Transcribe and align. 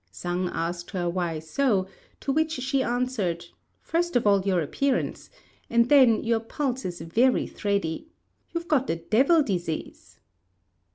Sang 0.09 0.49
asked 0.51 0.89
her 0.89 1.07
why 1.07 1.37
so; 1.37 1.85
to 2.21 2.31
which 2.31 2.53
she 2.53 2.81
answered, 2.81 3.45
"First 3.83 4.15
of 4.15 4.25
all 4.25 4.41
your 4.41 4.59
appearance; 4.59 5.29
and 5.69 5.89
then 5.89 6.23
your 6.23 6.39
pulse 6.39 6.85
is 6.85 7.01
very 7.01 7.45
thready. 7.45 8.07
You've 8.51 8.67
got 8.67 8.87
the 8.87 8.95
devil 8.95 9.43
disease." 9.43 10.19